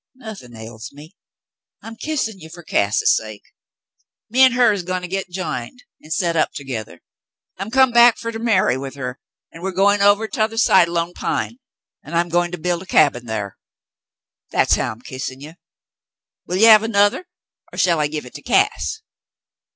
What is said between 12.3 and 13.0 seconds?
to build a